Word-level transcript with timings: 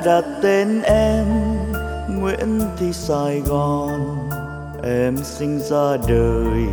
đặt 0.00 0.24
tên 0.42 0.82
em, 0.82 1.26
Nguyễn 2.08 2.60
Thị 2.78 2.92
Sài 2.92 3.40
Gòn. 3.40 3.90
Em 4.82 5.16
sinh 5.16 5.60
ra 5.60 5.96
đời 6.08 6.66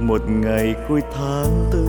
một 0.00 0.20
ngày 0.28 0.74
cuối 0.88 1.00
tháng 1.14 1.66
tư. 1.72 1.88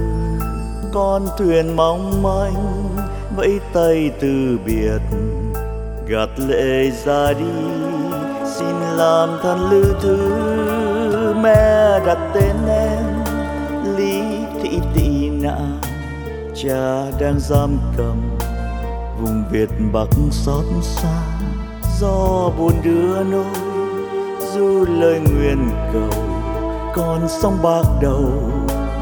Con 0.93 1.27
thuyền 1.37 1.75
mong 1.75 2.23
manh, 2.23 2.89
vẫy 3.35 3.59
tay 3.73 4.11
từ 4.19 4.59
biệt. 4.65 5.01
Gạt 6.07 6.29
lệ 6.47 6.91
ra 7.05 7.33
đi, 7.33 7.53
xin 8.45 8.75
làm 8.97 9.29
thân 9.43 9.69
lữ 9.69 9.95
thứ. 10.01 10.33
Mẹ 11.43 11.99
đặt 12.05 12.17
tên 12.33 12.55
em, 12.69 13.03
Lý 13.97 14.21
Thị 14.63 14.79
Tị 14.95 15.29
Nạn 15.29 15.79
Cha 16.55 17.11
đang 17.19 17.39
giam 17.39 17.77
cầm 17.97 18.40
vùng 19.21 19.43
Việt 19.51 19.69
Bắc 19.93 20.07
xót 20.31 20.65
xa. 20.81 21.21
Do 21.99 22.49
buồn 22.57 22.73
đưa 22.83 23.23
nôi 23.23 23.45
du 24.53 24.85
lời 24.89 25.19
nguyện 25.19 25.69
cầu 25.93 26.23
con 26.95 27.27
sông 27.29 27.57
bạc 27.63 27.83
đầu 28.01 28.51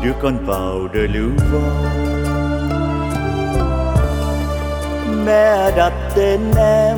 đưa 0.03 0.11
con 0.21 0.45
vào 0.45 0.87
đời 0.93 1.07
lưu 1.07 1.29
vong. 1.53 1.85
Mẹ 5.25 5.71
đặt 5.77 5.93
tên 6.15 6.39
em, 6.57 6.97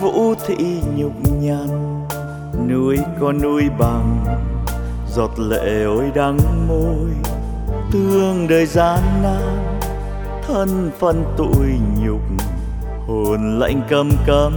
vũ 0.00 0.34
thị 0.46 0.80
nhục 0.96 1.12
nhằn 1.40 2.00
nuôi 2.68 2.98
con 3.20 3.42
nuôi 3.42 3.62
bằng, 3.78 4.24
giọt 5.10 5.30
lệ 5.38 5.84
ôi 5.84 6.10
đắng 6.14 6.38
môi. 6.68 7.32
Thương 7.92 8.48
đời 8.48 8.66
gian 8.66 9.00
nan 9.22 9.73
thân 10.46 10.90
phận 10.98 11.24
tụi 11.36 11.68
nhục. 12.02 12.20
Hồn 13.06 13.58
lạnh 13.58 13.82
cầm 13.90 14.10
câm 14.26 14.52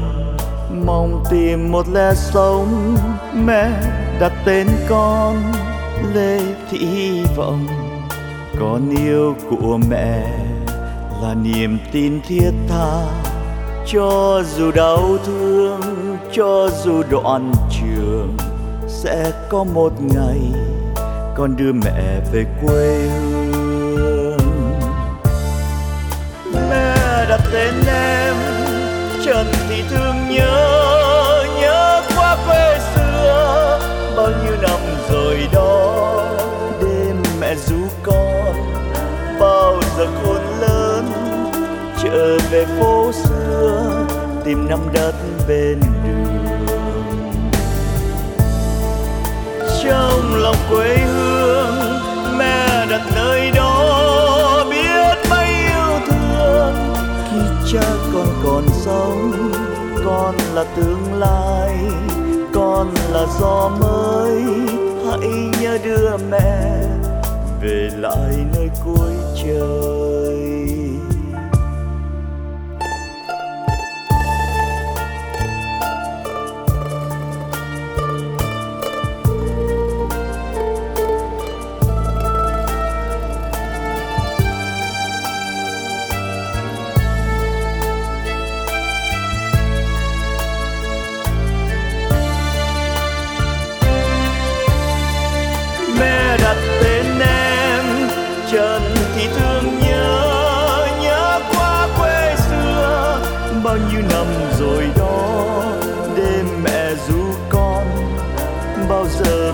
mong 0.86 1.24
tìm 1.30 1.72
một 1.72 1.86
lẽ 1.94 2.14
sống. 2.16 2.96
Mẹ 3.46 3.70
đặt 4.20 4.34
tên 4.46 4.68
con, 4.90 5.36
lê 6.14 6.40
thị 6.70 6.78
hy 6.78 7.24
vọng. 7.36 7.68
Con 8.60 8.90
yêu 8.90 9.36
của 9.50 9.80
mẹ 9.90 10.24
là 11.22 11.34
niềm 11.34 11.78
tin 11.92 12.22
thiết 12.28 12.52
tha. 12.70 13.04
Cho 13.88 14.42
dù 14.56 14.72
đau 14.72 15.18
thương, 15.26 15.82
cho 16.34 16.70
dù 16.84 17.04
đoạn 17.10 17.52
trường, 17.72 18.38
sẽ 18.88 19.32
có 19.50 19.64
một 19.64 19.92
ngày 20.02 20.40
con 21.36 21.56
đưa 21.58 21.74
mẹ 21.74 22.20
về 22.34 22.46
quê 22.62 23.10
hương. 23.10 23.37
Tên 27.52 27.74
em. 27.88 28.36
Trần 29.26 29.46
thì 29.70 29.84
thương 29.90 30.16
nhớ 30.30 31.46
nhớ 31.62 32.02
quá 32.16 32.38
quê 32.48 32.80
xưa. 32.96 33.80
Bao 34.18 34.28
nhiêu 34.28 34.56
năm 34.62 34.80
rồi 35.12 35.48
đó, 35.54 36.24
đêm 36.82 37.24
mẹ 37.42 37.56
ru 37.56 37.88
con. 38.04 38.54
Bao 39.40 39.80
giờ 39.98 40.08
khôn 40.24 40.42
lớn, 40.60 41.12
trở 42.04 42.38
về 42.52 42.66
phố 42.80 43.12
xưa. 43.12 44.06
Tìm 44.46 44.70
năm 44.70 44.80
đất 44.94 45.14
bên 45.48 45.80
đường. 46.04 46.68
Trong 49.84 50.36
lòng 50.36 50.56
quê 50.70 50.98
hương 50.98 51.27
cha 57.74 57.98
con 58.14 58.28
còn 58.44 58.64
sống, 58.72 59.32
con 60.06 60.36
là 60.54 60.64
tương 60.76 61.14
lai, 61.20 61.76
con 62.54 62.88
là 63.12 63.26
gió 63.40 63.72
mới. 63.80 64.44
Hãy 65.08 65.30
nhớ 65.62 65.78
đưa 65.84 66.18
mẹ 66.32 66.84
về 67.62 67.90
lại 67.98 68.34
nơi 68.54 68.70
cuối 68.86 69.14
trời. 69.44 70.77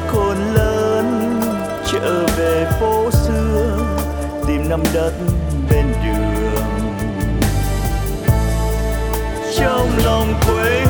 Khôn 0.08 0.38
lớn 0.54 1.40
trở 1.92 2.26
về 2.38 2.68
phố 2.80 3.12
xưa 3.12 3.78
tìm 4.48 4.70
năm 4.70 4.84
đất 4.94 5.12
bên 5.70 5.86
đường. 6.06 6.64
Trong 9.58 9.90
lòng 10.06 10.34
quê 10.48 10.83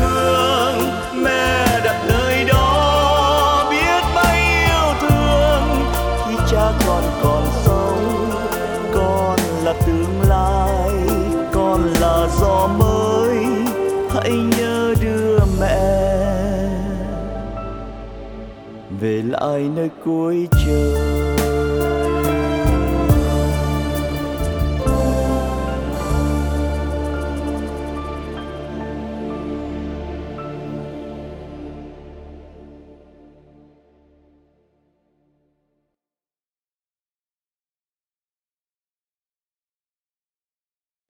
về 19.03 19.22
lại 19.22 19.69
nơi 19.75 19.90
cuối 20.06 20.47
trời. 20.66 21.33